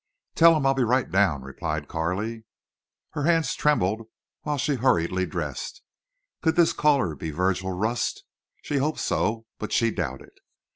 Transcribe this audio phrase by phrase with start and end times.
[0.33, 2.43] "Tell him I'll be right down," replied Carley.
[3.11, 4.07] Her hands trembled
[4.41, 5.83] while she hurriedly dressed.
[6.41, 8.23] Could this caller be Virgil Rust?
[8.63, 10.33] She hoped so, but she doubted.